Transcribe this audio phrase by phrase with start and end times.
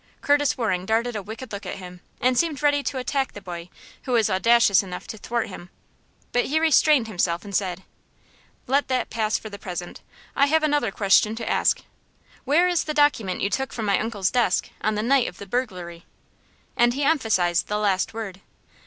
[0.21, 3.69] Curtis Waring darted a wicked look at him, and seemed ready to attack the boy
[4.05, 5.69] who was audacious enough to thwart him,
[6.31, 7.83] but he restrained himself and said:
[8.65, 10.01] "Let that pass for the present.
[10.35, 11.81] I have another question to ask.
[12.45, 15.45] Where is the document you took from my uncle's desk on the night of the
[15.45, 16.07] burglary?"
[16.75, 18.41] And he emphasized the last word.